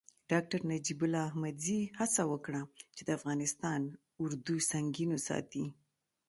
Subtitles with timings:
[0.31, 2.61] ډاکتر نجیب الله احمدزي هڅه وکړه
[2.95, 3.81] چې د افغانستان
[4.23, 5.65] اردو سنګین وساتي.